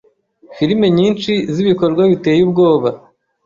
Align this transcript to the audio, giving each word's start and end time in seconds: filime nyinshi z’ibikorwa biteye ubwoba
filime 0.55 0.87
nyinshi 0.97 1.31
z’ibikorwa 1.53 2.01
biteye 2.11 2.39
ubwoba 2.47 2.89